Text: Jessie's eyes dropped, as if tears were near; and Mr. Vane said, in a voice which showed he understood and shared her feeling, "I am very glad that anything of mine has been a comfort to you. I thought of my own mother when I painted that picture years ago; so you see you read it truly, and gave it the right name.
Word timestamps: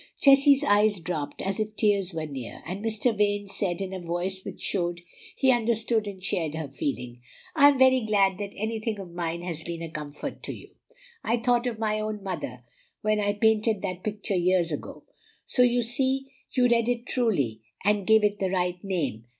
Jessie's 0.19 0.63
eyes 0.63 0.99
dropped, 0.99 1.43
as 1.43 1.59
if 1.59 1.75
tears 1.75 2.11
were 2.11 2.25
near; 2.25 2.63
and 2.65 2.83
Mr. 2.83 3.15
Vane 3.15 3.45
said, 3.45 3.81
in 3.81 3.93
a 3.93 3.99
voice 4.01 4.43
which 4.43 4.59
showed 4.59 5.01
he 5.35 5.51
understood 5.51 6.07
and 6.07 6.23
shared 6.23 6.55
her 6.55 6.67
feeling, 6.69 7.21
"I 7.55 7.67
am 7.69 7.77
very 7.77 7.99
glad 8.01 8.39
that 8.39 8.55
anything 8.55 8.97
of 8.97 9.11
mine 9.11 9.43
has 9.43 9.61
been 9.61 9.83
a 9.83 9.91
comfort 9.91 10.41
to 10.41 10.55
you. 10.55 10.71
I 11.23 11.37
thought 11.37 11.67
of 11.67 11.77
my 11.77 11.99
own 11.99 12.23
mother 12.23 12.63
when 13.01 13.19
I 13.19 13.33
painted 13.33 13.83
that 13.83 14.03
picture 14.03 14.33
years 14.33 14.71
ago; 14.71 15.03
so 15.45 15.61
you 15.61 15.83
see 15.83 16.31
you 16.51 16.67
read 16.67 16.89
it 16.89 17.05
truly, 17.05 17.61
and 17.85 18.07
gave 18.07 18.23
it 18.23 18.39
the 18.39 18.49
right 18.49 18.83
name. 18.83 19.25